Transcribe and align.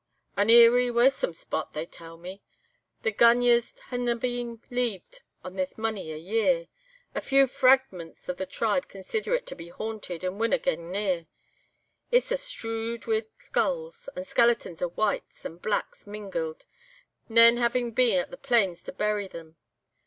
"An 0.35 0.49
eerie, 0.49 0.89
waesome 0.89 1.35
spot, 1.35 1.73
they 1.73 1.85
tell 1.85 2.17
me. 2.17 2.41
The 3.03 3.11
gunyahs 3.11 3.77
hae 3.91 3.97
na 3.97 4.15
been 4.15 4.59
leeved 4.71 5.21
in 5.45 5.55
this 5.57 5.77
mony 5.77 6.11
a 6.11 6.17
year. 6.17 6.69
The 7.13 7.21
few 7.21 7.45
fra 7.45 7.77
agments 7.77 8.27
o' 8.27 8.33
the 8.33 8.47
tribe 8.47 8.87
conseeder 8.87 9.35
it 9.37 9.45
to 9.45 9.55
be 9.55 9.67
haunted, 9.69 10.23
and 10.23 10.39
winna 10.39 10.57
gang 10.57 10.89
near. 10.89 11.27
It's 12.09 12.31
a' 12.31 12.37
strewed 12.37 13.05
wi' 13.05 13.27
skulls, 13.37 14.09
and 14.15 14.25
skeletons 14.25 14.81
of 14.81 14.97
whites 14.97 15.45
and 15.45 15.61
blacks 15.61 16.07
mingled, 16.07 16.65
nane 17.29 17.57
having 17.57 17.91
been 17.91 18.21
at 18.21 18.31
the 18.31 18.37
pains 18.37 18.81
to 18.85 18.91
bury 18.93 19.27
them. 19.27 19.55